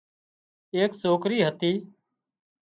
[0.75, 1.71] ايڪ سوڪري هتي